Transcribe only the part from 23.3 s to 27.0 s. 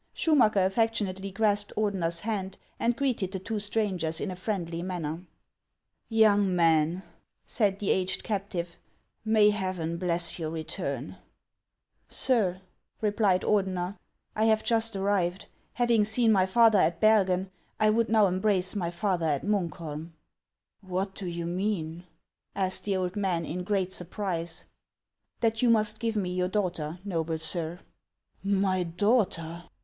in great surprise." That you must give me your daughter,